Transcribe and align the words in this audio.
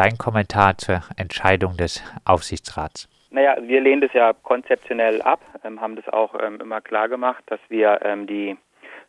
dein 0.00 0.16
Kommentar 0.16 0.78
zur 0.78 1.02
Entscheidung 1.18 1.76
des 1.76 2.02
Aufsichtsrats? 2.24 3.06
Naja, 3.30 3.56
wir 3.60 3.82
lehnen 3.82 4.00
das 4.00 4.14
ja 4.14 4.32
konzeptionell 4.32 5.20
ab, 5.20 5.40
ähm, 5.62 5.78
haben 5.78 5.94
das 5.94 6.08
auch 6.08 6.34
ähm, 6.40 6.58
immer 6.58 6.80
klar 6.80 7.10
gemacht, 7.10 7.44
dass 7.48 7.60
wir 7.68 8.00
ähm, 8.02 8.26
die 8.26 8.56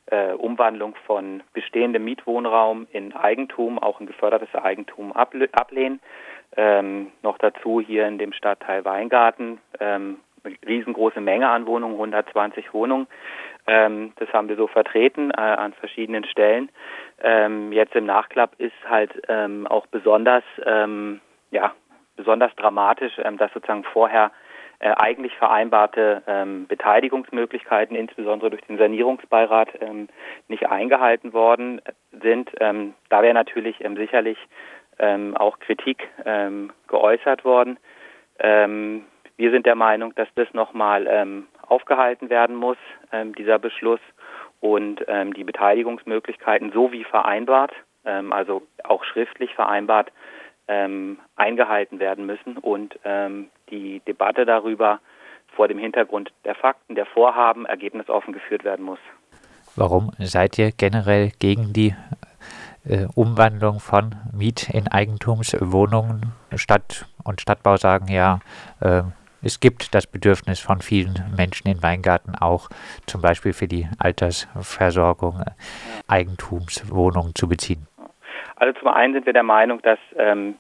äh, 0.07 0.33
Umwandlung 0.33 0.95
von 1.05 1.43
bestehendem 1.53 2.03
Mietwohnraum 2.03 2.87
in 2.91 3.13
Eigentum, 3.13 3.79
auch 3.79 4.01
in 4.01 4.05
gefördertes 4.05 4.53
Eigentum 4.53 5.13
ablehnen. 5.13 6.01
Noch 7.23 7.37
dazu 7.37 7.79
hier 7.79 8.05
in 8.09 8.17
dem 8.17 8.33
Stadtteil 8.33 8.83
Weingarten 8.83 9.61
eine 10.43 10.55
riesengroße 10.65 11.21
Menge 11.21 11.49
an 11.49 11.65
Wohnungen, 11.65 11.93
120 11.95 12.73
Wohnungen. 12.73 13.07
Ähm, 13.67 14.13
das 14.17 14.29
haben 14.33 14.49
wir 14.49 14.55
so 14.55 14.67
vertreten 14.67 15.31
äh, 15.31 15.39
an 15.39 15.73
verschiedenen 15.73 16.25
Stellen. 16.25 16.69
Ähm, 17.21 17.71
jetzt 17.71 17.95
im 17.95 18.05
Nachklapp 18.05 18.55
ist 18.57 18.73
halt 18.89 19.11
ähm, 19.27 19.67
auch 19.67 19.87
besonders, 19.87 20.43
ähm, 20.65 21.21
ja, 21.51 21.73
besonders 22.15 22.55
dramatisch, 22.55 23.13
ähm, 23.23 23.37
dass 23.37 23.53
sozusagen 23.53 23.83
vorher 23.83 24.31
äh, 24.79 24.91
eigentlich 24.97 25.35
vereinbarte 25.35 26.23
ähm, 26.25 26.65
Beteiligungsmöglichkeiten, 26.67 27.95
insbesondere 27.95 28.49
durch 28.49 28.63
den 28.63 28.77
Sanierungsbeirat, 28.77 29.69
nicht 30.47 30.67
eingehalten 30.69 31.33
worden 31.33 31.81
sind. 32.11 32.49
Da 32.59 33.21
wäre 33.21 33.33
natürlich 33.33 33.77
sicherlich 33.95 34.37
auch 35.35 35.59
Kritik 35.59 36.07
geäußert 36.87 37.45
worden. 37.45 37.77
Ähm, 38.39 39.05
wir 39.41 39.49
sind 39.49 39.65
der 39.65 39.75
Meinung, 39.75 40.13
dass 40.13 40.27
das 40.35 40.53
nochmal 40.53 41.07
ähm, 41.09 41.47
aufgehalten 41.67 42.29
werden 42.29 42.55
muss, 42.55 42.77
ähm, 43.11 43.33
dieser 43.33 43.57
Beschluss, 43.57 43.99
und 44.59 45.03
ähm, 45.07 45.33
die 45.33 45.43
Beteiligungsmöglichkeiten 45.43 46.71
so 46.71 46.91
wie 46.91 47.03
vereinbart, 47.03 47.71
ähm, 48.05 48.31
also 48.31 48.61
auch 48.83 49.03
schriftlich 49.03 49.55
vereinbart, 49.55 50.11
ähm, 50.67 51.17
eingehalten 51.35 51.99
werden 51.99 52.27
müssen 52.27 52.57
und 52.57 52.99
ähm, 53.03 53.49
die 53.71 54.01
Debatte 54.07 54.45
darüber 54.45 54.99
vor 55.55 55.67
dem 55.67 55.79
Hintergrund 55.79 56.31
der 56.45 56.53
Fakten, 56.53 56.93
der 56.93 57.07
Vorhaben 57.07 57.65
ergebnisoffen 57.65 58.33
geführt 58.33 58.63
werden 58.63 58.85
muss. 58.85 58.99
Warum 59.75 60.11
seid 60.19 60.59
ihr 60.59 60.71
generell 60.71 61.31
gegen 61.39 61.73
die 61.73 61.95
äh, 62.85 63.07
Umwandlung 63.15 63.79
von 63.79 64.13
Miet- 64.31 64.69
in 64.71 64.87
Eigentumswohnungen? 64.87 66.33
Stadt 66.55 67.07
und 67.23 67.41
Stadtbau 67.41 67.77
sagen 67.77 68.07
ja, 68.07 68.39
äh, 68.81 69.01
es 69.43 69.59
gibt 69.59 69.93
das 69.95 70.07
Bedürfnis 70.07 70.59
von 70.59 70.81
vielen 70.81 71.15
Menschen 71.35 71.67
in 71.67 71.81
Weingarten 71.81 72.35
auch 72.39 72.69
zum 73.07 73.21
Beispiel 73.21 73.53
für 73.53 73.67
die 73.67 73.87
Altersversorgung 73.99 75.41
äh, 75.41 75.51
Eigentumswohnungen 76.07 77.33
zu 77.35 77.47
beziehen. 77.47 77.87
Also 78.55 78.79
zum 78.79 78.89
einen 78.89 79.13
sind 79.13 79.25
wir 79.25 79.33
der 79.33 79.43
Meinung, 79.43 79.81
dass 79.81 79.99
ähm, 80.17 80.55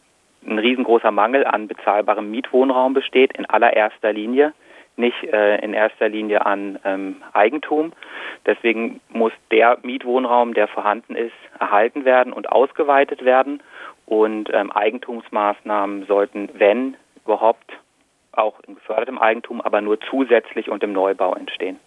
ein 0.45 0.59
riesengroßer 0.59 1.11
Mangel 1.11 1.45
an 1.45 1.67
bezahlbarem 1.67 2.31
Mietwohnraum 2.31 2.93
besteht, 2.93 3.37
in 3.37 3.45
allererster 3.45 4.11
Linie, 4.11 4.53
nicht 4.95 5.23
äh, 5.23 5.57
in 5.57 5.73
erster 5.73 6.09
Linie 6.09 6.45
an 6.45 6.79
ähm, 6.83 7.17
Eigentum. 7.33 7.93
Deswegen 8.45 8.99
muss 9.09 9.33
der 9.51 9.77
Mietwohnraum, 9.83 10.53
der 10.53 10.67
vorhanden 10.67 11.15
ist, 11.15 11.33
erhalten 11.59 12.05
werden 12.05 12.33
und 12.33 12.51
ausgeweitet 12.51 13.23
werden. 13.23 13.61
Und 14.05 14.49
ähm, 14.51 14.71
Eigentumsmaßnahmen 14.71 16.05
sollten, 16.05 16.49
wenn 16.53 16.97
überhaupt, 17.23 17.71
auch 18.33 18.59
in 18.67 18.75
gefördertem 18.75 19.17
Eigentum, 19.17 19.61
aber 19.61 19.81
nur 19.81 19.99
zusätzlich 20.01 20.69
und 20.69 20.83
im 20.83 20.93
Neubau 20.93 21.35
entstehen. 21.35 21.79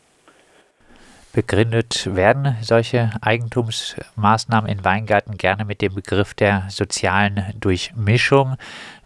Begründet 1.34 2.14
werden 2.14 2.55
solche 2.61 3.11
Eigentumsmaßnahmen 3.20 4.70
in 4.70 4.84
Weingarten 4.84 5.36
gerne 5.36 5.64
mit 5.64 5.83
dem 5.83 5.92
Begriff 5.92 6.33
der 6.34 6.67
sozialen 6.69 7.53
Durchmischung. 7.61 8.55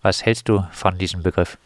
Was 0.03 0.27
hältst 0.27 0.49
du 0.51 0.63
von 0.71 0.99
diesem 0.99 1.23
Begriff? 1.23 1.57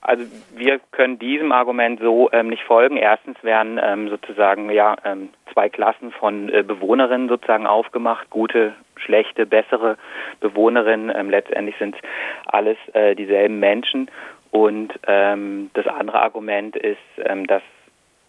Also 0.00 0.24
wir 0.56 0.80
können 0.90 1.20
diesem 1.20 1.52
Argument 1.52 2.00
so 2.00 2.30
ähm, 2.32 2.48
nicht 2.48 2.64
folgen. 2.64 2.96
Erstens 2.96 3.40
werden 3.44 3.78
ähm, 3.80 4.08
sozusagen 4.08 4.70
ja 4.70 4.96
ähm, 5.04 5.28
zwei 5.52 5.68
Klassen 5.68 6.10
von 6.10 6.48
äh, 6.48 6.64
Bewohnerinnen 6.64 7.28
sozusagen 7.28 7.68
aufgemacht, 7.68 8.28
gute, 8.30 8.72
schlechte, 8.96 9.46
bessere 9.46 9.98
Bewohnerinnen. 10.40 11.12
Ähm, 11.14 11.30
letztendlich 11.30 11.76
sind 11.78 11.96
alles 12.46 12.76
äh, 12.94 13.14
dieselben 13.14 13.60
Menschen 13.60 14.10
und 14.50 14.92
ähm, 15.06 15.70
das 15.74 15.86
andere 15.86 16.20
Argument 16.20 16.76
ist, 16.76 16.98
ähm, 17.18 17.46
dass 17.46 17.62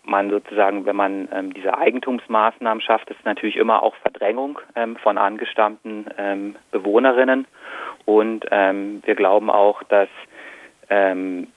man 0.04 0.30
sozusagen, 0.30 0.86
wenn 0.86 0.96
man 0.96 1.30
ähm, 1.32 1.54
diese 1.54 1.78
Eigentumsmaßnahmen 1.78 2.82
schafft, 2.82 3.10
ist 3.10 3.24
natürlich 3.26 3.56
immer 3.56 3.84
auch 3.84 3.96
Verdrängung 3.98 4.60
ähm, 4.76 4.96
von 4.98 5.18
angestammten 5.18 6.06
ähm, 6.18 6.56
Bewohnerinnen. 6.72 7.46
Und 8.06 8.46
ähm, 8.52 9.02
wir 9.06 9.16
glauben 9.16 9.50
auch, 9.50 9.84
dass 9.84 10.10
ähm, 10.90 11.48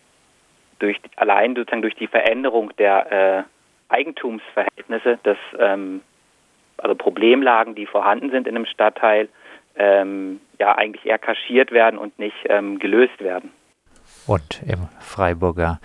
durch 0.78 1.00
allein 1.16 1.54
sozusagen 1.54 1.82
durch 1.82 1.96
die 1.96 2.06
Veränderung 2.06 2.74
der 2.76 3.12
äh, 3.12 3.42
Eigentumsverhältnisse, 3.88 5.18
dass 5.22 5.38
ähm, 5.58 6.02
also 6.78 6.94
Problemlagen, 6.94 7.74
die 7.74 7.86
vorhanden 7.86 8.30
sind 8.30 8.46
in 8.46 8.56
einem 8.56 8.66
Stadtteil, 8.66 9.28
ähm, 9.76 10.40
ja 10.58 10.76
eigentlich 10.76 11.06
eher 11.06 11.18
kaschiert 11.18 11.72
werden 11.72 11.98
und 11.98 12.18
nicht 12.18 12.36
ähm, 12.48 12.78
gelöst 12.78 13.20
werden. 13.20 13.52
Und 14.26 14.62
im 14.66 14.88
Freiburger 15.00 15.80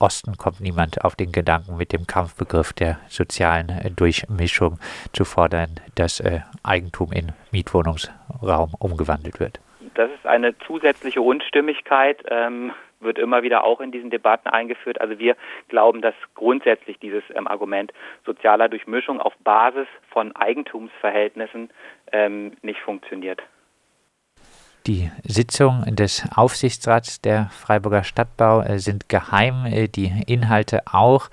Osten 0.00 0.36
kommt 0.36 0.60
niemand 0.60 1.04
auf 1.04 1.14
den 1.14 1.32
Gedanken, 1.32 1.76
mit 1.76 1.92
dem 1.92 2.06
Kampfbegriff 2.06 2.72
der 2.72 2.98
sozialen 3.08 3.68
Durchmischung 3.96 4.78
zu 5.12 5.24
fordern, 5.24 5.80
dass 5.94 6.20
äh, 6.20 6.40
Eigentum 6.62 7.12
in 7.12 7.32
Mietwohnungsraum 7.52 8.74
umgewandelt 8.78 9.38
wird. 9.38 9.60
Das 9.94 10.10
ist 10.10 10.26
eine 10.26 10.58
zusätzliche 10.58 11.22
Unstimmigkeit, 11.22 12.22
ähm, 12.28 12.72
wird 13.00 13.18
immer 13.18 13.42
wieder 13.42 13.64
auch 13.64 13.80
in 13.80 13.92
diesen 13.92 14.10
Debatten 14.10 14.48
eingeführt. 14.48 15.00
Also 15.00 15.18
wir 15.18 15.36
glauben, 15.68 16.02
dass 16.02 16.14
grundsätzlich 16.34 16.98
dieses 16.98 17.22
ähm, 17.34 17.46
Argument 17.46 17.92
sozialer 18.26 18.68
Durchmischung 18.68 19.20
auf 19.20 19.34
Basis 19.44 19.86
von 20.10 20.34
Eigentumsverhältnissen 20.34 21.70
ähm, 22.12 22.52
nicht 22.62 22.80
funktioniert. 22.80 23.42
Die 24.86 25.10
Sitzungen 25.26 25.96
des 25.96 26.24
Aufsichtsrats 26.34 27.22
der 27.22 27.48
Freiburger 27.48 28.04
Stadtbau 28.04 28.60
äh, 28.60 28.78
sind 28.78 29.08
geheim, 29.08 29.64
äh, 29.64 29.88
die 29.88 30.12
Inhalte 30.26 30.82
auch. 30.92 31.30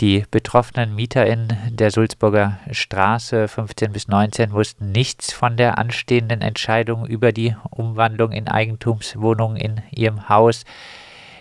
Die 0.00 0.24
betroffenen 0.30 0.94
MieterInnen 0.94 1.56
der 1.70 1.90
Sulzburger 1.90 2.60
Straße 2.70 3.48
15 3.48 3.92
bis 3.92 4.06
19 4.06 4.52
wussten 4.52 4.92
nichts 4.92 5.32
von 5.32 5.56
der 5.56 5.76
anstehenden 5.76 6.40
Entscheidung 6.40 7.04
über 7.04 7.32
die 7.32 7.56
Umwandlung 7.70 8.30
in 8.30 8.46
Eigentumswohnungen 8.46 9.56
in 9.56 9.82
ihrem 9.90 10.28
Haus. 10.28 10.62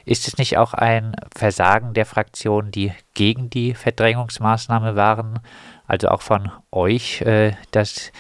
Ist 0.05 0.27
es 0.27 0.39
nicht 0.39 0.57
auch 0.57 0.73
ein 0.73 1.15
Versagen 1.35 1.93
der 1.93 2.07
Fraktionen, 2.07 2.71
die 2.71 2.93
gegen 3.13 3.51
die 3.51 3.75
Verdrängungsmaßnahme 3.75 4.95
waren, 4.95 5.39
also 5.85 6.07
auch 6.07 6.23
von 6.23 6.51
euch, 6.71 7.21
äh, 7.21 7.51
dass 7.69 8.11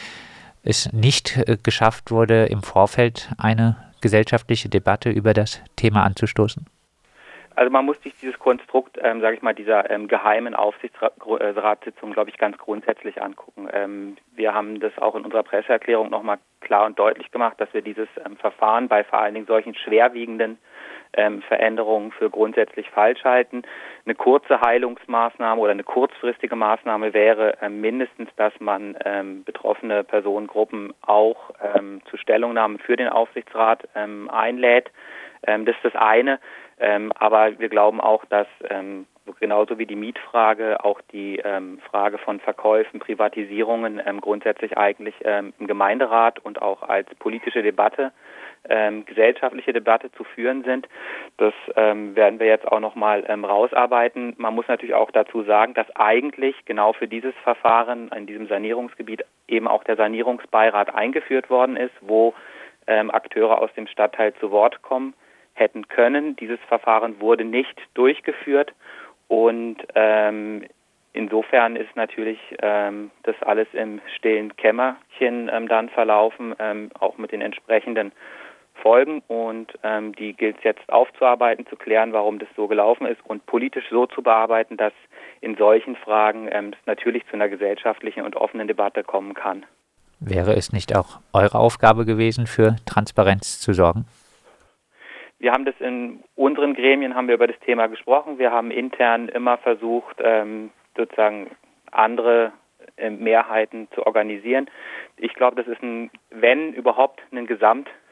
es 0.67 0.91
nicht 0.91 1.37
äh, 1.37 1.57
geschafft 1.61 2.11
wurde, 2.11 2.45
im 2.45 2.61
Vorfeld 2.61 3.29
eine 3.37 3.77
gesellschaftliche 4.01 4.69
Debatte 4.69 5.09
über 5.09 5.33
das 5.33 5.61
Thema 5.75 6.03
anzustoßen? 6.03 6.65
Also 7.55 7.71
man 7.71 7.85
muss 7.85 7.99
sich 8.03 8.13
dieses 8.21 8.37
Konstrukt, 8.37 8.99
ähm, 9.01 9.19
sage 9.19 9.35
ich 9.35 9.41
mal, 9.41 9.55
dieser 9.55 9.89
ähm, 9.89 10.07
geheimen 10.07 10.53
Aufsichtsratssitzung, 10.53 12.13
glaube 12.13 12.29
ich, 12.29 12.37
ganz 12.37 12.55
grundsätzlich 12.59 13.19
angucken. 13.19 13.67
Ähm, 13.73 14.17
wir 14.35 14.53
haben 14.53 14.79
das 14.79 14.95
auch 14.99 15.15
in 15.15 15.25
unserer 15.25 15.41
Presseerklärung 15.41 16.11
nochmal 16.11 16.37
klar 16.61 16.85
und 16.85 16.99
deutlich 16.99 17.31
gemacht, 17.31 17.59
dass 17.59 17.73
wir 17.73 17.81
dieses 17.81 18.07
ähm, 18.23 18.37
Verfahren 18.37 18.87
bei 18.87 19.03
vor 19.03 19.19
allen 19.19 19.33
Dingen 19.33 19.47
solchen 19.47 19.73
schwerwiegenden 19.73 20.59
ähm, 21.17 21.41
Veränderungen 21.41 22.11
für 22.11 22.29
grundsätzlich 22.29 22.89
falsch 22.89 23.23
halten. 23.23 23.63
Eine 24.05 24.15
kurze 24.15 24.61
Heilungsmaßnahme 24.61 25.59
oder 25.59 25.71
eine 25.71 25.83
kurzfristige 25.83 26.55
Maßnahme 26.55 27.13
wäre 27.13 27.57
ähm, 27.61 27.81
mindestens, 27.81 28.29
dass 28.37 28.53
man 28.59 28.95
ähm, 29.03 29.43
betroffene 29.43 30.03
Personengruppen 30.03 30.93
auch 31.01 31.51
ähm, 31.75 32.01
zu 32.09 32.17
Stellungnahmen 32.17 32.79
für 32.79 32.95
den 32.95 33.09
Aufsichtsrat 33.09 33.87
ähm, 33.95 34.29
einlädt. 34.29 34.91
Ähm, 35.45 35.65
das 35.65 35.75
ist 35.75 35.93
das 35.93 35.95
eine. 35.95 36.39
aber 36.79 37.57
wir 37.57 37.69
glauben 37.69 37.99
auch, 37.99 38.23
dass 38.25 38.47
genauso 39.39 39.77
wie 39.77 39.85
die 39.85 39.95
Mietfrage, 39.95 40.83
auch 40.83 41.01
die 41.11 41.37
ähm, 41.43 41.79
Frage 41.89 42.17
von 42.17 42.39
Verkäufen, 42.39 42.99
Privatisierungen 42.99 44.01
ähm, 44.05 44.21
grundsätzlich 44.21 44.77
eigentlich 44.77 45.15
ähm, 45.23 45.53
im 45.59 45.67
Gemeinderat 45.67 46.39
und 46.39 46.61
auch 46.61 46.83
als 46.83 47.07
politische 47.15 47.63
Debatte 47.63 48.11
ähm, 48.69 49.05
gesellschaftliche 49.05 49.73
Debatte 49.73 50.11
zu 50.11 50.23
führen 50.23 50.63
sind. 50.63 50.87
Das 51.37 51.53
ähm, 51.75 52.15
werden 52.15 52.39
wir 52.39 52.47
jetzt 52.47 52.67
auch 52.67 52.79
nochmal 52.79 53.23
ähm, 53.27 53.45
rausarbeiten. 53.45 54.33
Man 54.37 54.55
muss 54.55 54.67
natürlich 54.67 54.95
auch 54.95 55.11
dazu 55.11 55.43
sagen, 55.43 55.73
dass 55.73 55.87
eigentlich 55.95 56.55
genau 56.65 56.93
für 56.93 57.07
dieses 57.07 57.33
Verfahren 57.43 58.09
in 58.15 58.25
diesem 58.25 58.47
Sanierungsgebiet 58.47 59.23
eben 59.47 59.67
auch 59.67 59.83
der 59.83 59.95
Sanierungsbeirat 59.95 60.93
eingeführt 60.93 61.49
worden 61.49 61.77
ist, 61.77 61.93
wo 62.01 62.33
ähm, 62.87 63.11
Akteure 63.11 63.61
aus 63.61 63.73
dem 63.75 63.87
Stadtteil 63.87 64.33
zu 64.35 64.51
Wort 64.51 64.81
kommen 64.81 65.13
hätten 65.53 65.87
können. 65.87 66.35
Dieses 66.35 66.59
Verfahren 66.67 67.19
wurde 67.19 67.43
nicht 67.43 67.79
durchgeführt 67.93 68.73
und 69.27 69.77
ähm, 69.95 70.65
insofern 71.13 71.75
ist 71.75 71.95
natürlich 71.95 72.39
ähm, 72.61 73.11
das 73.23 73.35
alles 73.41 73.67
im 73.73 73.99
stillen 74.15 74.55
Kämmerchen 74.55 75.49
ähm, 75.51 75.67
dann 75.67 75.89
verlaufen, 75.89 76.55
ähm, 76.59 76.89
auch 76.99 77.17
mit 77.17 77.31
den 77.31 77.41
entsprechenden 77.41 78.11
folgen 78.77 79.21
und 79.27 79.73
ähm, 79.83 80.13
die 80.15 80.33
gilt 80.33 80.57
es 80.57 80.63
jetzt 80.63 80.89
aufzuarbeiten, 80.89 81.65
zu 81.67 81.75
klären, 81.75 82.13
warum 82.13 82.39
das 82.39 82.49
so 82.55 82.67
gelaufen 82.67 83.05
ist 83.05 83.19
und 83.25 83.45
politisch 83.45 83.85
so 83.89 84.05
zu 84.05 84.21
bearbeiten, 84.21 84.77
dass 84.77 84.93
in 85.41 85.55
solchen 85.55 85.95
Fragen 85.95 86.49
ähm, 86.51 86.73
es 86.73 86.85
natürlich 86.85 87.25
zu 87.27 87.33
einer 87.33 87.49
gesellschaftlichen 87.49 88.23
und 88.23 88.35
offenen 88.35 88.67
Debatte 88.67 89.03
kommen 89.03 89.33
kann. 89.33 89.65
Wäre 90.19 90.53
es 90.53 90.73
nicht 90.73 90.95
auch 90.95 91.19
eure 91.33 91.59
Aufgabe 91.59 92.05
gewesen, 92.05 92.47
für 92.47 92.75
Transparenz 92.85 93.59
zu 93.59 93.73
sorgen? 93.73 94.05
Wir 95.39 95.51
haben 95.51 95.65
das 95.65 95.75
in 95.79 96.23
unseren 96.35 96.73
Gremien 96.73 97.13
haben 97.13 97.27
wir 97.27 97.35
über 97.35 97.47
das 97.47 97.59
Thema 97.59 97.87
gesprochen. 97.87 98.39
Wir 98.39 98.51
haben 98.51 98.71
intern 98.71 99.29
immer 99.29 99.57
versucht, 99.57 100.17
ähm, 100.19 100.71
sozusagen 100.95 101.51
andere 101.91 102.51
äh, 102.97 103.11
Mehrheiten 103.11 103.87
zu 103.93 104.05
organisieren. 104.05 104.69
Ich 105.17 105.35
glaube, 105.35 105.55
das 105.61 105.67
ist 105.67 105.83
ein, 105.83 106.09
wenn 106.31 106.73
überhaupt, 106.73 107.21
ein 107.31 107.45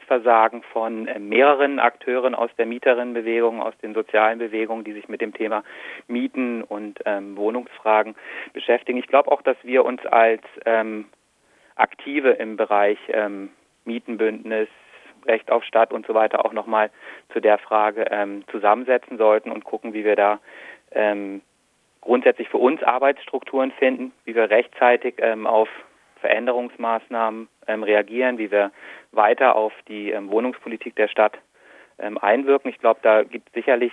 Gesamtversagen 0.06 0.62
von 0.72 1.08
äh, 1.08 1.18
mehreren 1.18 1.78
Akteuren 1.78 2.34
aus 2.34 2.50
der 2.56 2.66
Mieterinnenbewegung, 2.66 3.60
aus 3.60 3.76
den 3.78 3.94
sozialen 3.94 4.38
Bewegungen, 4.38 4.84
die 4.84 4.92
sich 4.92 5.08
mit 5.08 5.20
dem 5.20 5.32
Thema 5.34 5.64
Mieten 6.06 6.62
und 6.62 7.00
ähm, 7.04 7.36
Wohnungsfragen 7.36 8.14
beschäftigen. 8.52 8.98
Ich 8.98 9.08
glaube 9.08 9.30
auch, 9.30 9.42
dass 9.42 9.56
wir 9.62 9.84
uns 9.84 10.04
als 10.06 10.42
ähm, 10.64 11.06
Aktive 11.74 12.30
im 12.30 12.56
Bereich 12.56 12.98
ähm, 13.08 13.50
Mietenbündnis, 13.84 14.68
Recht 15.26 15.50
auf 15.50 15.64
Stadt 15.64 15.92
und 15.92 16.06
so 16.06 16.14
weiter 16.14 16.44
auch 16.44 16.52
nochmal 16.52 16.90
zu 17.32 17.40
der 17.40 17.58
Frage 17.58 18.06
ähm, 18.10 18.44
zusammensetzen 18.52 19.18
sollten 19.18 19.50
und 19.50 19.64
gucken, 19.64 19.92
wie 19.92 20.04
wir 20.04 20.14
da 20.14 20.38
ähm, 20.92 21.42
grundsätzlich 22.00 22.48
für 22.48 22.58
uns 22.58 22.80
Arbeitsstrukturen 22.84 23.72
finden, 23.72 24.12
wie 24.24 24.36
wir 24.36 24.50
rechtzeitig 24.50 25.16
ähm, 25.18 25.48
auf 25.48 25.68
Veränderungsmaßnahmen 26.20 27.48
reagieren, 27.68 28.38
wie 28.38 28.50
wir 28.50 28.70
weiter 29.12 29.56
auf 29.56 29.72
die 29.88 30.10
ähm, 30.10 30.30
Wohnungspolitik 30.30 30.96
der 30.96 31.08
Stadt 31.08 31.38
ähm, 31.98 32.18
einwirken. 32.18 32.70
Ich 32.70 32.78
glaube, 32.78 33.00
da 33.02 33.22
gibt 33.22 33.48
es 33.48 33.54
sicherlich 33.54 33.92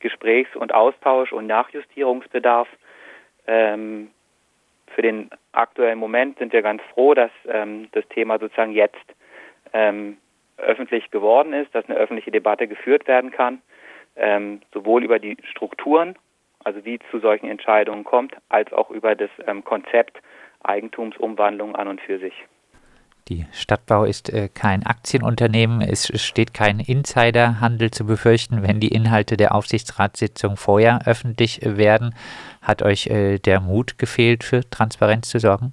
Gesprächs- 0.00 0.56
und 0.56 0.74
Austausch- 0.74 1.32
und 1.32 1.46
Nachjustierungsbedarf. 1.46 2.68
für 3.46 5.02
den 5.02 5.30
aktuellen 5.52 5.98
Moment 5.98 6.38
sind 6.38 6.52
wir 6.52 6.62
ganz 6.62 6.82
froh, 6.92 7.14
dass 7.14 7.30
das 7.42 8.08
Thema 8.10 8.38
sozusagen 8.38 8.72
jetzt 8.72 9.04
öffentlich 10.58 11.10
geworden 11.10 11.52
ist, 11.52 11.74
dass 11.74 11.86
eine 11.86 11.98
öffentliche 11.98 12.30
Debatte 12.30 12.68
geführt 12.68 13.06
werden 13.06 13.30
kann, 13.30 13.60
ähm, 14.16 14.60
sowohl 14.72 15.04
über 15.04 15.18
die 15.18 15.36
Strukturen, 15.50 16.16
also 16.62 16.84
wie 16.84 16.98
zu 17.10 17.18
solchen 17.18 17.48
Entscheidungen 17.48 18.04
kommt, 18.04 18.34
als 18.48 18.72
auch 18.72 18.90
über 18.90 19.14
das 19.14 19.30
ähm, 19.46 19.64
Konzept 19.64 20.20
Eigentumsumwandlung 20.62 21.76
an 21.76 21.88
und 21.88 22.00
für 22.00 22.18
sich. 22.18 22.34
Die 23.28 23.46
Stadtbau 23.52 24.04
ist 24.04 24.30
äh, 24.30 24.48
kein 24.48 24.84
Aktienunternehmen. 24.84 25.80
Es 25.80 26.12
steht 26.22 26.52
kein 26.52 26.78
Insiderhandel 26.78 27.90
zu 27.90 28.06
befürchten, 28.06 28.62
wenn 28.62 28.80
die 28.80 28.88
Inhalte 28.88 29.38
der 29.38 29.54
Aufsichtsratssitzung 29.54 30.58
vorher 30.58 31.00
öffentlich 31.06 31.60
werden. 31.62 32.14
Hat 32.60 32.82
euch 32.82 33.06
äh, 33.06 33.38
der 33.38 33.60
Mut 33.60 33.96
gefehlt, 33.96 34.44
für 34.44 34.60
Transparenz 34.68 35.30
zu 35.30 35.38
sorgen? 35.38 35.72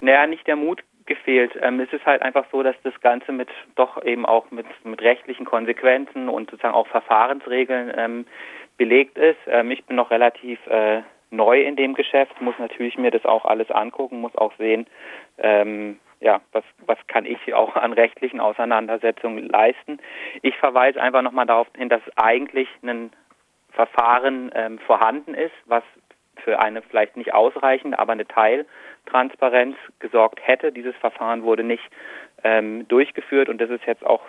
Naja, 0.00 0.28
nicht 0.28 0.46
der 0.46 0.54
Mut 0.54 0.84
gefehlt. 1.06 1.50
Ähm, 1.60 1.80
es 1.80 1.92
ist 1.92 2.06
halt 2.06 2.22
einfach 2.22 2.44
so, 2.52 2.62
dass 2.62 2.76
das 2.84 2.94
Ganze 3.00 3.32
mit 3.32 3.48
doch 3.74 4.00
eben 4.04 4.24
auch 4.24 4.52
mit, 4.52 4.66
mit 4.84 5.02
rechtlichen 5.02 5.44
Konsequenzen 5.44 6.28
und 6.28 6.48
sozusagen 6.48 6.74
auch 6.74 6.86
Verfahrensregeln 6.86 7.92
ähm, 7.96 8.24
belegt 8.76 9.18
ist. 9.18 9.40
Ähm, 9.48 9.72
ich 9.72 9.84
bin 9.84 9.96
noch 9.96 10.12
relativ 10.12 10.64
äh, 10.68 11.02
neu 11.32 11.60
in 11.60 11.74
dem 11.74 11.94
Geschäft, 11.94 12.40
muss 12.40 12.54
natürlich 12.60 12.96
mir 12.96 13.10
das 13.10 13.24
auch 13.24 13.44
alles 13.44 13.68
angucken, 13.72 14.20
muss 14.20 14.36
auch 14.36 14.52
sehen, 14.56 14.86
ähm, 15.38 15.98
ja, 16.20 16.40
was, 16.52 16.64
was 16.86 16.98
kann 17.08 17.24
ich 17.24 17.54
auch 17.54 17.76
an 17.76 17.92
rechtlichen 17.92 18.40
Auseinandersetzungen 18.40 19.48
leisten. 19.48 19.98
Ich 20.42 20.56
verweise 20.58 21.00
einfach 21.00 21.22
nochmal 21.22 21.46
darauf 21.46 21.68
hin, 21.76 21.88
dass 21.88 22.02
eigentlich 22.16 22.68
ein 22.82 23.10
Verfahren 23.72 24.50
ähm, 24.54 24.78
vorhanden 24.80 25.34
ist, 25.34 25.54
was 25.66 25.82
für 26.44 26.60
eine 26.60 26.82
vielleicht 26.82 27.16
nicht 27.16 27.34
ausreichende, 27.34 27.98
aber 27.98 28.12
eine 28.12 28.26
Teiltransparenz 28.26 29.76
gesorgt 29.98 30.40
hätte. 30.42 30.72
Dieses 30.72 30.94
Verfahren 30.96 31.42
wurde 31.42 31.64
nicht 31.64 31.84
ähm, 32.44 32.86
durchgeführt 32.88 33.48
und 33.48 33.60
das 33.60 33.70
ist 33.70 33.84
jetzt 33.86 34.04
auch 34.04 34.22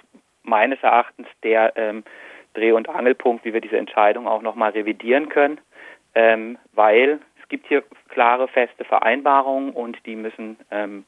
meines 0.44 0.82
Erachtens 0.82 1.28
der 1.44 1.74
ähm, 1.76 2.04
Dreh- 2.54 2.74
und 2.74 2.90
Angelpunkt, 2.90 3.46
wie 3.46 3.54
wir 3.54 3.62
diese 3.62 3.78
Entscheidung 3.78 4.28
auch 4.28 4.42
nochmal 4.42 4.72
revidieren 4.72 5.30
können, 5.30 5.60
ähm, 6.16 6.58
weil 6.74 7.20
es 7.42 7.48
gibt 7.48 7.68
hier 7.68 7.84
klare, 8.10 8.48
feste 8.48 8.84
Vereinbarungen 8.84 9.72
und 9.72 10.06
die 10.06 10.16
müssen 10.16 10.58
ähm, 10.70 11.06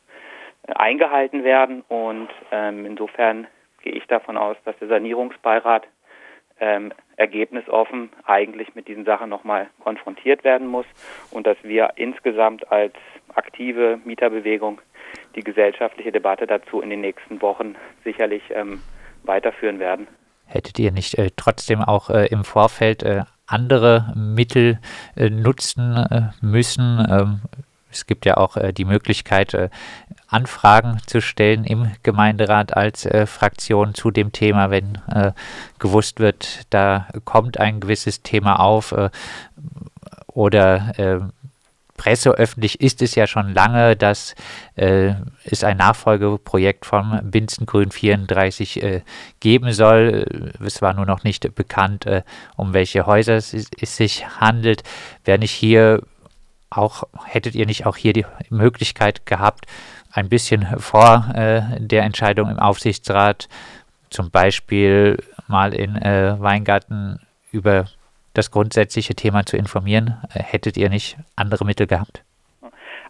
eingehalten 0.67 1.43
werden 1.43 1.83
und 1.87 2.29
ähm, 2.51 2.85
insofern 2.85 3.47
gehe 3.81 3.93
ich 3.93 4.05
davon 4.07 4.37
aus, 4.37 4.55
dass 4.65 4.77
der 4.79 4.87
Sanierungsbeirat 4.87 5.85
ähm, 6.59 6.93
ergebnisoffen 7.17 8.09
eigentlich 8.25 8.73
mit 8.75 8.87
diesen 8.87 9.05
Sachen 9.05 9.29
nochmal 9.29 9.69
konfrontiert 9.83 10.43
werden 10.43 10.67
muss 10.67 10.85
und 11.31 11.45
dass 11.45 11.57
wir 11.63 11.91
insgesamt 11.95 12.71
als 12.71 12.93
aktive 13.35 13.99
Mieterbewegung 14.05 14.79
die 15.35 15.43
gesellschaftliche 15.43 16.11
Debatte 16.11 16.47
dazu 16.47 16.81
in 16.81 16.89
den 16.89 17.01
nächsten 17.01 17.41
Wochen 17.41 17.75
sicherlich 18.03 18.43
ähm, 18.51 18.81
weiterführen 19.23 19.79
werden. 19.79 20.07
Hättet 20.45 20.79
ihr 20.79 20.91
nicht 20.91 21.17
äh, 21.17 21.29
trotzdem 21.35 21.81
auch 21.81 22.09
äh, 22.09 22.27
im 22.27 22.43
Vorfeld 22.43 23.03
äh, 23.03 23.23
andere 23.47 24.13
Mittel 24.15 24.79
äh, 25.15 25.29
nutzen 25.29 25.95
äh, 25.95 26.45
müssen? 26.45 27.05
Ähm, 27.09 27.41
es 27.93 28.05
gibt 28.05 28.25
ja 28.25 28.37
auch 28.37 28.57
äh, 28.57 28.73
die 28.73 28.85
Möglichkeit, 28.85 29.53
äh, 29.53 29.69
Anfragen 30.27 30.97
zu 31.05 31.21
stellen 31.21 31.63
im 31.63 31.91
Gemeinderat 32.01 32.75
als 32.75 33.05
äh, 33.05 33.25
Fraktion 33.25 33.93
zu 33.93 34.11
dem 34.11 34.31
Thema, 34.31 34.71
wenn 34.71 34.97
äh, 35.13 35.31
gewusst 35.79 36.19
wird, 36.19 36.61
da 36.71 37.07
kommt 37.23 37.59
ein 37.59 37.79
gewisses 37.79 38.23
Thema 38.23 38.59
auf 38.59 38.91
äh, 38.93 39.09
oder 40.27 40.93
äh, 40.97 41.19
presseöffentlich 41.95 42.81
ist 42.81 43.03
es 43.03 43.13
ja 43.13 43.27
schon 43.27 43.53
lange, 43.53 43.95
dass 43.95 44.33
es 44.75 45.63
ein 45.63 45.77
Nachfolgeprojekt 45.77 46.87
vom 46.87 47.19
Binzengrün 47.23 47.91
34 47.91 49.03
geben 49.39 49.71
soll. 49.71 50.51
Es 50.59 50.81
war 50.81 50.95
nur 50.95 51.05
noch 51.05 51.23
nicht 51.23 51.53
bekannt, 51.53 52.07
um 52.57 52.73
welche 52.73 53.05
Häuser 53.05 53.35
es, 53.35 53.53
es 53.53 53.95
sich 53.95 54.25
handelt. 54.41 54.81
Wer 55.23 55.37
nicht 55.37 55.51
hier 55.51 56.01
auch 56.77 57.03
hättet 57.25 57.55
ihr 57.55 57.65
nicht 57.65 57.85
auch 57.85 57.97
hier 57.97 58.13
die 58.13 58.25
Möglichkeit 58.49 59.25
gehabt, 59.25 59.65
ein 60.11 60.29
bisschen 60.29 60.65
vor 60.79 61.31
äh, 61.33 61.61
der 61.79 62.03
Entscheidung 62.03 62.49
im 62.49 62.59
Aufsichtsrat 62.59 63.49
zum 64.09 64.29
Beispiel 64.29 65.17
mal 65.47 65.73
in 65.73 65.95
äh, 65.95 66.39
Weingarten 66.39 67.19
über 67.51 67.85
das 68.33 68.51
grundsätzliche 68.51 69.15
Thema 69.15 69.45
zu 69.45 69.57
informieren? 69.57 70.17
Äh, 70.33 70.43
hättet 70.43 70.77
ihr 70.77 70.89
nicht 70.89 71.17
andere 71.35 71.65
Mittel 71.65 71.87
gehabt? 71.87 72.23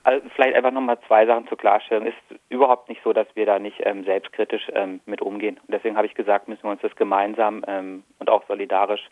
Also 0.06 0.28
vielleicht 0.36 0.56
einfach 0.56 0.72
nochmal 0.72 1.00
zwei 1.08 1.26
Sachen 1.26 1.48
zur 1.48 1.58
Klarstellung. 1.58 2.06
Ist 2.06 2.40
überhaupt 2.50 2.90
nicht 2.90 3.02
so, 3.04 3.14
dass 3.14 3.28
wir 3.36 3.46
da 3.46 3.58
nicht 3.58 3.82
ähm, 3.86 4.04
selbstkritisch 4.04 4.70
ähm, 4.74 5.00
mit 5.06 5.22
umgehen. 5.22 5.58
Und 5.66 5.72
deswegen 5.72 5.96
habe 5.96 6.08
ich 6.08 6.14
gesagt, 6.14 6.50
müssen 6.50 6.64
wir 6.64 6.72
uns 6.72 6.82
das 6.82 6.96
gemeinsam 6.98 7.64
ähm, 7.68 8.04
und 8.20 8.30
auch 8.30 8.46
solidarisch 8.48 9.08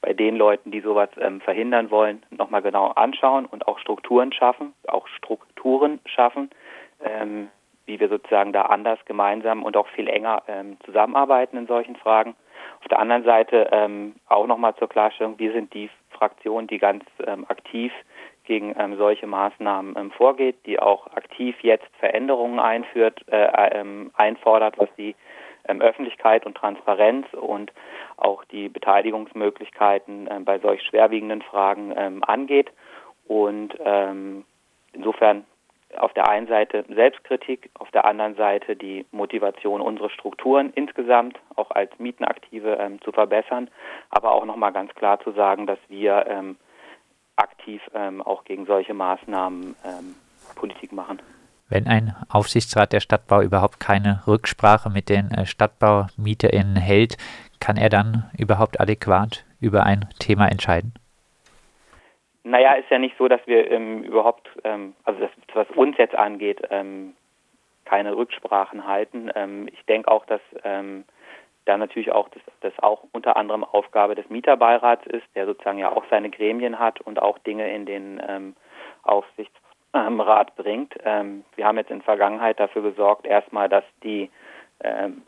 bei 0.00 0.12
den 0.12 0.36
Leuten, 0.36 0.72
die 0.72 0.80
sowas 0.80 1.10
ähm, 1.20 1.40
verhindern 1.40 1.92
wollen, 1.92 2.24
nochmal 2.30 2.60
genau 2.60 2.88
anschauen 2.88 3.46
und 3.46 3.68
auch 3.68 3.78
Strukturen 3.78 4.32
schaffen, 4.32 4.74
auch 4.88 5.06
Strukturen 5.06 6.00
schaffen, 6.06 6.50
ähm, 7.04 7.48
wie 7.86 8.00
wir 8.00 8.08
sozusagen 8.08 8.52
da 8.52 8.62
anders 8.62 8.98
gemeinsam 9.04 9.62
und 9.62 9.76
auch 9.76 9.86
viel 9.88 10.08
enger 10.08 10.42
ähm, 10.48 10.76
zusammenarbeiten 10.84 11.56
in 11.56 11.68
solchen 11.68 11.94
Fragen. 11.94 12.34
Auf 12.80 12.88
der 12.88 12.98
anderen 12.98 13.22
Seite 13.22 13.68
ähm, 13.70 14.16
auch 14.28 14.48
nochmal 14.48 14.74
zur 14.74 14.88
Klarstellung, 14.88 15.38
wir 15.38 15.52
sind 15.52 15.72
die 15.72 15.88
Fraktion, 16.10 16.66
die 16.66 16.78
ganz 16.78 17.04
ähm, 17.24 17.46
aktiv 17.48 17.92
gegen 18.44 18.74
ähm, 18.78 18.96
solche 18.96 19.26
Maßnahmen 19.26 19.96
ähm, 19.96 20.10
vorgeht, 20.10 20.56
die 20.66 20.78
auch 20.78 21.06
aktiv 21.08 21.56
jetzt 21.62 21.88
Veränderungen 21.98 22.58
einführt, 22.58 23.20
äh, 23.28 23.78
ähm, 23.78 24.10
einfordert, 24.14 24.78
was 24.78 24.88
die 24.96 25.14
ähm, 25.68 25.80
Öffentlichkeit 25.80 26.46
und 26.46 26.56
Transparenz 26.56 27.26
und 27.32 27.72
auch 28.16 28.44
die 28.44 28.68
Beteiligungsmöglichkeiten 28.68 30.28
ähm, 30.30 30.44
bei 30.44 30.58
solch 30.58 30.82
schwerwiegenden 30.82 31.42
Fragen 31.42 31.92
ähm, 31.96 32.24
angeht. 32.24 32.70
Und 33.26 33.74
ähm, 33.84 34.44
insofern 34.92 35.44
auf 35.96 36.12
der 36.14 36.28
einen 36.28 36.46
Seite 36.46 36.84
Selbstkritik, 36.88 37.70
auf 37.78 37.90
der 37.90 38.04
anderen 38.04 38.34
Seite 38.34 38.76
die 38.76 39.04
Motivation, 39.12 39.80
unsere 39.80 40.10
Strukturen 40.10 40.72
insgesamt 40.74 41.38
auch 41.56 41.70
als 41.70 41.90
Mietenaktive 41.98 42.78
ähm, 42.80 43.00
zu 43.02 43.12
verbessern, 43.12 43.70
aber 44.10 44.32
auch 44.32 44.44
nochmal 44.44 44.72
ganz 44.72 44.94
klar 44.94 45.20
zu 45.20 45.32
sagen, 45.32 45.66
dass 45.66 45.78
wir 45.88 46.26
ähm, 46.28 46.56
aktiv 47.42 47.82
ähm, 47.94 48.22
auch 48.22 48.44
gegen 48.44 48.64
solche 48.66 48.94
Maßnahmen 48.94 49.76
Politik 50.54 50.92
machen. 50.92 51.20
Wenn 51.72 51.86
ein 51.86 52.14
Aufsichtsrat 52.28 52.92
der 52.92 53.00
Stadtbau 53.00 53.40
überhaupt 53.40 53.80
keine 53.80 54.22
Rücksprache 54.26 54.90
mit 54.90 55.08
den 55.08 55.30
äh, 55.30 55.46
StadtbaumieterInnen 55.46 56.76
hält, 56.76 57.16
kann 57.60 57.78
er 57.78 57.88
dann 57.88 58.30
überhaupt 58.38 58.78
adäquat 58.78 59.46
über 59.58 59.84
ein 59.84 60.06
Thema 60.18 60.48
entscheiden? 60.48 60.92
Naja, 62.44 62.74
ist 62.74 62.90
ja 62.90 62.98
nicht 62.98 63.16
so, 63.16 63.26
dass 63.26 63.40
wir 63.46 63.70
ähm, 63.70 64.02
überhaupt, 64.02 64.48
ähm, 64.64 64.94
also 65.04 65.20
das, 65.20 65.30
was 65.54 65.70
uns 65.74 65.96
jetzt 65.96 66.14
angeht, 66.14 66.60
ähm, 66.70 67.14
keine 67.86 68.16
Rücksprachen 68.16 68.86
halten. 68.86 69.30
Ähm, 69.34 69.66
ich 69.72 69.82
denke 69.86 70.10
auch, 70.10 70.26
dass 70.26 70.42
ähm, 70.64 71.04
da 71.64 71.76
natürlich 71.76 72.12
auch 72.12 72.28
das, 72.30 72.42
das 72.60 72.72
auch 72.80 73.04
unter 73.12 73.36
anderem 73.36 73.64
Aufgabe 73.64 74.14
des 74.14 74.28
Mieterbeirats 74.28 75.06
ist, 75.06 75.26
der 75.34 75.46
sozusagen 75.46 75.78
ja 75.78 75.92
auch 75.92 76.04
seine 76.10 76.30
Gremien 76.30 76.78
hat 76.78 77.00
und 77.00 77.20
auch 77.20 77.38
Dinge 77.38 77.72
in 77.72 77.86
den 77.86 78.22
ähm, 78.26 78.56
Aufsichtsrat 79.02 80.56
bringt. 80.56 80.94
Ähm, 81.04 81.44
wir 81.56 81.66
haben 81.66 81.78
jetzt 81.78 81.90
in 81.90 82.02
Vergangenheit 82.02 82.58
dafür 82.58 82.82
gesorgt, 82.82 83.26
erstmal, 83.26 83.68
dass 83.68 83.84
die 84.02 84.30
ähm, 84.80 85.22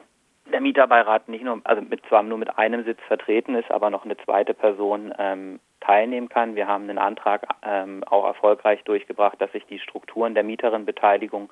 der 0.52 0.60
Mieterbeirat 0.60 1.28
nicht 1.28 1.44
nur, 1.44 1.60
also 1.64 1.82
mit, 1.82 2.04
zwar 2.06 2.22
nur 2.22 2.38
mit 2.38 2.58
einem 2.58 2.84
Sitz 2.84 3.00
vertreten 3.06 3.54
ist, 3.54 3.70
aber 3.70 3.90
noch 3.90 4.04
eine 4.04 4.16
zweite 4.18 4.54
Person 4.54 5.14
ähm, 5.18 5.60
teilnehmen 5.84 6.28
kann. 6.28 6.56
Wir 6.56 6.66
haben 6.66 6.84
einen 6.84 6.98
Antrag 6.98 7.46
ähm, 7.62 8.02
auch 8.04 8.24
erfolgreich 8.24 8.82
durchgebracht, 8.84 9.40
dass 9.40 9.52
sich 9.52 9.66
die 9.66 9.78
Strukturen 9.78 10.34
der 10.34 10.44
Mieterinnenbeteiligung 10.44 11.50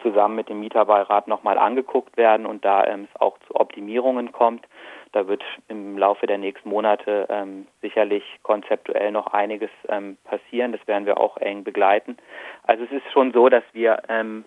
zusammen 0.00 0.36
mit 0.36 0.48
dem 0.48 0.60
Mieterbeirat 0.60 1.28
nochmal 1.28 1.58
angeguckt 1.58 2.16
werden 2.16 2.46
und 2.46 2.64
da 2.64 2.84
ähm, 2.84 3.08
es 3.12 3.20
auch 3.20 3.38
zu 3.46 3.54
Optimierungen 3.56 4.32
kommt. 4.32 4.66
Da 5.12 5.28
wird 5.28 5.42
im 5.68 5.98
Laufe 5.98 6.26
der 6.26 6.38
nächsten 6.38 6.68
Monate 6.68 7.26
ähm, 7.28 7.66
sicherlich 7.82 8.24
konzeptuell 8.42 9.12
noch 9.12 9.26
einiges 9.28 9.70
ähm, 9.88 10.16
passieren. 10.24 10.72
Das 10.72 10.86
werden 10.86 11.06
wir 11.06 11.18
auch 11.18 11.36
eng 11.36 11.64
begleiten. 11.64 12.16
Also 12.62 12.84
es 12.84 12.92
ist 12.92 13.12
schon 13.12 13.32
so, 13.32 13.48
dass 13.48 13.64
wir 13.72 14.02
ähm, 14.08 14.44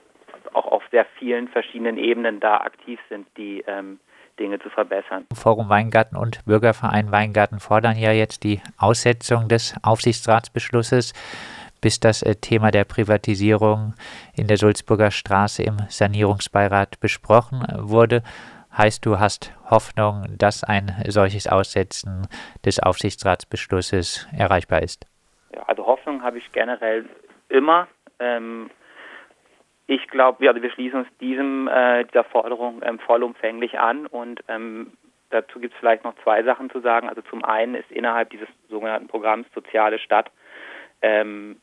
auch 0.53 0.65
auf 0.71 0.83
sehr 0.91 1.05
vielen 1.19 1.47
verschiedenen 1.47 1.97
Ebenen 1.97 2.39
da 2.39 2.57
aktiv 2.57 2.99
sind, 3.09 3.27
die 3.37 3.63
ähm, 3.67 3.99
Dinge 4.39 4.59
zu 4.59 4.69
verbessern. 4.69 5.25
Forum 5.33 5.69
Weingarten 5.69 6.15
und 6.15 6.43
Bürgerverein 6.45 7.11
Weingarten 7.11 7.59
fordern 7.59 7.97
ja 7.97 8.11
jetzt 8.11 8.43
die 8.43 8.61
Aussetzung 8.77 9.47
des 9.47 9.75
Aufsichtsratsbeschlusses, 9.81 11.13
bis 11.81 11.99
das 11.99 12.21
äh, 12.23 12.35
Thema 12.35 12.71
der 12.71 12.83
Privatisierung 12.83 13.93
in 14.35 14.47
der 14.47 14.57
Sulzburger 14.57 15.11
Straße 15.11 15.63
im 15.63 15.77
Sanierungsbeirat 15.89 16.99
besprochen 16.99 17.65
wurde. 17.77 18.23
Heißt, 18.77 19.05
du 19.05 19.19
hast 19.19 19.53
Hoffnung, 19.69 20.25
dass 20.37 20.63
ein 20.63 20.91
solches 21.07 21.47
Aussetzen 21.47 22.27
des 22.65 22.79
Aufsichtsratsbeschlusses 22.79 24.27
erreichbar 24.37 24.81
ist? 24.83 25.05
Ja, 25.53 25.63
also 25.67 25.85
Hoffnung 25.85 26.23
habe 26.23 26.39
ich 26.39 26.51
generell 26.51 27.05
immer. 27.47 27.87
Ähm, 28.19 28.69
ich 29.87 30.07
glaube, 30.07 30.41
wir, 30.41 30.49
also 30.49 30.61
wir 30.61 30.71
schließen 30.71 30.99
uns 30.99 31.17
diesem 31.19 31.67
äh, 31.67 32.05
dieser 32.05 32.23
Forderung 32.23 32.81
ähm, 32.83 32.99
vollumfänglich 32.99 33.79
an 33.79 34.07
und 34.07 34.43
ähm, 34.47 34.93
dazu 35.29 35.59
gibt 35.59 35.73
es 35.73 35.79
vielleicht 35.79 36.03
noch 36.03 36.15
zwei 36.23 36.43
Sachen 36.43 36.69
zu 36.69 36.79
sagen. 36.79 37.09
Also 37.09 37.21
zum 37.21 37.43
einen 37.43 37.75
ist 37.75 37.91
innerhalb 37.91 38.29
dieses 38.29 38.47
sogenannten 38.69 39.07
Programms 39.07 39.47
Soziale 39.53 39.99
Stadt 39.99 40.31
ähm, 41.01 41.61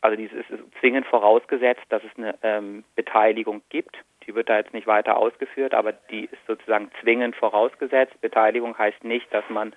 also 0.00 0.16
dieses 0.16 0.38
ist 0.38 0.48
zwingend 0.80 1.06
vorausgesetzt, 1.06 1.82
dass 1.88 2.02
es 2.04 2.10
eine 2.16 2.34
ähm, 2.42 2.84
Beteiligung 2.94 3.62
gibt. 3.68 3.96
Die 4.26 4.34
wird 4.34 4.48
da 4.48 4.58
jetzt 4.58 4.74
nicht 4.74 4.86
weiter 4.86 5.16
ausgeführt, 5.16 5.74
aber 5.74 5.92
die 5.92 6.26
ist 6.26 6.46
sozusagen 6.46 6.90
zwingend 7.00 7.34
vorausgesetzt. 7.34 8.20
Beteiligung 8.20 8.76
heißt 8.78 9.02
nicht, 9.02 9.32
dass 9.32 9.44
man 9.48 9.74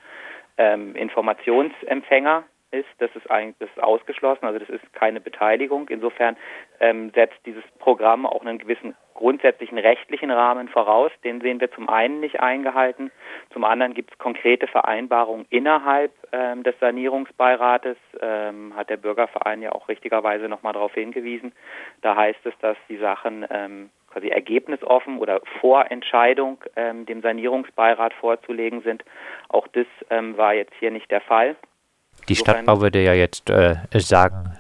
ähm, 0.58 0.96
Informationsempfänger 0.96 2.44
ist, 2.72 2.88
das 3.00 3.10
ist 3.16 3.30
eigentlich 3.30 3.58
das 3.60 3.70
ist 3.70 3.84
ausgeschlossen, 3.84 4.46
also 4.46 4.60
das 4.60 4.70
ist 4.70 4.94
keine 4.94 5.22
Beteiligung. 5.22 5.90
Insofern 5.90 6.38
ähm, 6.80 7.12
setzt 7.14 7.38
dieses 7.46 7.64
Programm 7.80 8.26
auch 8.26 8.42
einen 8.42 8.58
gewissen 8.58 8.96
grundsätzlichen 9.14 9.78
rechtlichen 9.78 10.32
Rahmen 10.32 10.68
voraus. 10.68 11.12
Den 11.24 11.42
sehen 11.42 11.60
wir 11.60 11.72
zum 11.72 11.90
einen 11.90 12.20
nicht 12.22 12.40
eingehalten, 12.40 13.12
zum 13.54 13.64
anderen 13.64 13.94
gibt 13.94 14.12
es 14.12 14.18
konkrete 14.18 14.68
Vereinbarungen 14.68 15.46
innerhalb 15.50 16.12
ähm, 16.32 16.64
des 16.64 16.78
Sanierungsbeirates, 16.80 17.98
ähm, 18.22 18.74
hat 18.76 18.90
der 18.90 18.98
Bürgerverein 18.98 19.62
ja 19.62 19.74
auch 19.74 19.88
richtigerweise 19.90 20.48
nochmal 20.48 20.74
darauf 20.74 20.94
hingewiesen. 20.94 21.52
Da 22.02 22.16
heißt 22.16 22.46
es, 22.46 22.54
dass 22.60 22.78
die 22.90 22.98
Sachen 22.98 23.46
ähm, 23.50 23.90
quasi 24.12 24.30
ergebnisoffen 24.30 25.18
oder 25.20 25.42
vor 25.60 25.90
Entscheidung 25.90 26.58
ähm, 26.76 27.06
dem 27.06 27.22
Sanierungsbeirat 27.22 28.14
vorzulegen 28.14 28.82
sind. 28.82 29.04
Auch 29.50 29.68
das 29.68 29.88
ähm, 30.10 30.38
war 30.38 30.54
jetzt 30.54 30.74
hier 30.80 30.92
nicht 30.92 31.10
der 31.12 31.22
Fall. 31.22 31.56
Die 32.30 32.36
Stadtbau 32.36 32.82
würde 32.82 33.04
ja 33.04 33.14
jetzt 33.14 33.50
äh, 33.50 33.76
sagen, 33.94 34.58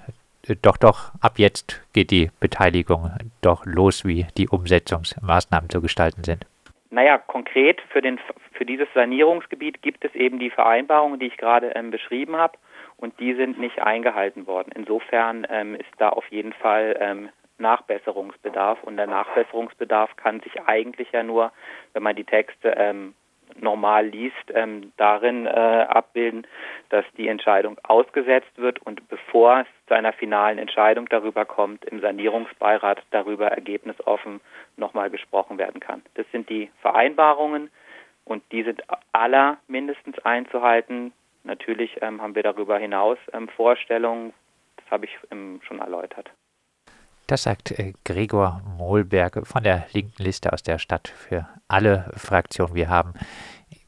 doch, 0.61 0.77
doch, 0.77 1.11
ab 1.21 1.33
jetzt 1.37 1.81
geht 1.93 2.11
die 2.11 2.31
Beteiligung 2.39 3.11
doch 3.41 3.65
los, 3.65 4.05
wie 4.05 4.25
die 4.37 4.49
Umsetzungsmaßnahmen 4.49 5.69
zu 5.69 5.81
gestalten 5.81 6.23
sind. 6.23 6.45
Naja, 6.89 7.17
konkret 7.17 7.79
für, 7.89 8.01
den, 8.01 8.19
für 8.53 8.65
dieses 8.65 8.87
Sanierungsgebiet 8.93 9.81
gibt 9.81 10.03
es 10.03 10.13
eben 10.13 10.39
die 10.39 10.49
Vereinbarungen, 10.49 11.19
die 11.19 11.27
ich 11.27 11.37
gerade 11.37 11.67
ähm, 11.75 11.91
beschrieben 11.91 12.35
habe, 12.35 12.57
und 12.97 13.19
die 13.19 13.33
sind 13.33 13.59
nicht 13.59 13.79
eingehalten 13.79 14.45
worden. 14.45 14.71
Insofern 14.75 15.47
ähm, 15.49 15.75
ist 15.75 15.89
da 15.97 16.09
auf 16.09 16.27
jeden 16.29 16.53
Fall 16.53 16.97
ähm, 16.99 17.29
Nachbesserungsbedarf 17.57 18.83
und 18.83 18.97
der 18.97 19.07
Nachbesserungsbedarf 19.07 20.15
kann 20.17 20.41
sich 20.41 20.61
eigentlich 20.65 21.11
ja 21.11 21.23
nur, 21.23 21.51
wenn 21.93 22.03
man 22.03 22.15
die 22.15 22.23
Texte 22.23 22.75
ähm, 22.77 23.13
normal 23.59 24.07
liest, 24.07 24.35
ähm, 24.53 24.91
darin 24.97 25.45
äh, 25.45 25.49
abbilden, 25.49 26.45
dass 26.89 27.05
die 27.17 27.27
Entscheidung 27.27 27.77
ausgesetzt 27.83 28.51
wird 28.57 28.79
und 28.85 29.07
bevor 29.09 29.61
es 29.61 29.67
zu 29.87 29.93
einer 29.93 30.13
finalen 30.13 30.57
Entscheidung 30.57 31.07
darüber 31.09 31.45
kommt, 31.45 31.85
im 31.85 32.01
Sanierungsbeirat 32.01 33.01
darüber 33.11 33.47
ergebnisoffen 33.47 34.41
nochmal 34.77 35.09
gesprochen 35.09 35.57
werden 35.57 35.79
kann. 35.79 36.01
Das 36.15 36.25
sind 36.31 36.49
die 36.49 36.69
Vereinbarungen 36.81 37.69
und 38.25 38.43
die 38.51 38.63
sind 38.63 38.83
aller 39.11 39.57
mindestens 39.67 40.17
einzuhalten. 40.19 41.13
Natürlich 41.43 41.97
ähm, 42.01 42.21
haben 42.21 42.35
wir 42.35 42.43
darüber 42.43 42.77
hinaus 42.77 43.17
ähm, 43.33 43.47
Vorstellungen, 43.49 44.33
das 44.77 44.91
habe 44.91 45.05
ich 45.05 45.17
schon 45.65 45.79
erläutert. 45.79 46.31
Das 47.31 47.43
sagt 47.43 47.71
äh, 47.71 47.93
Gregor 48.03 48.61
Mohlberg 48.77 49.47
von 49.47 49.63
der 49.63 49.85
linken 49.93 50.21
Liste 50.21 50.51
aus 50.51 50.63
der 50.63 50.79
Stadt 50.79 51.07
für 51.07 51.47
alle 51.69 52.11
Fraktionen. 52.17 52.75
Wir 52.75 52.89
haben 52.89 53.13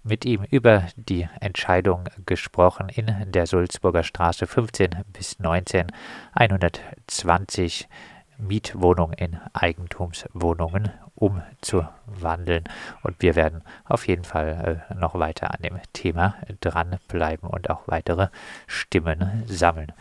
mit 0.01 0.23
ihm 0.23 0.45
über 0.49 0.87
die 0.95 1.27
Entscheidung 1.41 2.05
gesprochen 2.25 2.87
in 2.87 3.11
der 3.33 3.45
Sulzburger 3.45 4.03
Straße 4.03 4.47
15 4.47 4.91
bis 5.11 5.39
19 5.39 5.87
120 6.31 7.89
Mietwohnungen 8.37 9.17
in 9.17 9.37
Eigentumswohnungen 9.51 10.93
umzuwandeln. 11.15 12.63
Und 13.01 13.21
wir 13.21 13.35
werden 13.35 13.61
auf 13.83 14.07
jeden 14.07 14.23
Fall 14.23 14.85
äh, 14.89 14.95
noch 14.95 15.15
weiter 15.15 15.51
an 15.51 15.61
dem 15.61 15.81
Thema 15.91 16.35
dranbleiben 16.61 17.49
und 17.49 17.69
auch 17.69 17.81
weitere 17.87 18.29
Stimmen 18.67 19.43
sammeln. 19.47 19.91